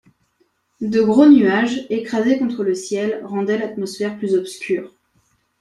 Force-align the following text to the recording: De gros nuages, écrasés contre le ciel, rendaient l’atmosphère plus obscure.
De 0.81 0.99
gros 1.03 1.29
nuages, 1.29 1.85
écrasés 1.91 2.39
contre 2.39 2.63
le 2.63 2.73
ciel, 2.73 3.21
rendaient 3.23 3.59
l’atmosphère 3.59 4.17
plus 4.17 4.33
obscure. 4.33 4.95